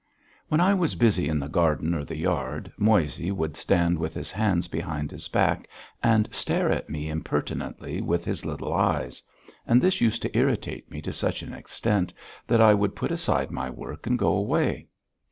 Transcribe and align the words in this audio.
XII 0.03 0.17
When 0.47 0.61
I 0.61 0.73
was 0.73 0.95
busy 0.95 1.29
in 1.29 1.37
the 1.37 1.47
garden 1.47 1.93
or 1.93 2.03
the 2.03 2.17
yard, 2.17 2.73
Moissey 2.75 3.31
would 3.31 3.55
stand 3.55 3.99
with 3.99 4.15
his 4.15 4.31
hands 4.31 4.67
behind 4.67 5.11
his 5.11 5.27
back 5.27 5.67
and 6.01 6.27
stare 6.33 6.71
at 6.71 6.89
me 6.89 7.07
impertinently 7.07 8.01
with 8.01 8.25
his 8.25 8.43
little 8.43 8.73
eyes. 8.73 9.21
And 9.67 9.79
this 9.79 10.01
used 10.01 10.23
to 10.23 10.35
irritate 10.35 10.89
me 10.89 11.03
to 11.03 11.13
such 11.13 11.43
an 11.43 11.53
extent 11.53 12.15
that 12.47 12.61
I 12.61 12.73
would 12.73 12.95
put 12.95 13.11
aside 13.11 13.51
my 13.51 13.69
work 13.69 14.07
and 14.07 14.17
go 14.17 14.29
away. 14.35 14.87